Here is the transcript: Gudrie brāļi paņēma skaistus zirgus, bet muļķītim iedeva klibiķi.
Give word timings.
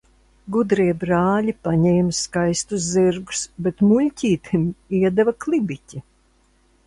Gudrie 0.53 0.93
brāļi 1.01 1.53
paņēma 1.67 2.15
skaistus 2.21 2.87
zirgus, 2.95 3.43
bet 3.67 3.85
muļķītim 3.91 4.63
iedeva 5.01 5.35
klibiķi. 5.45 6.05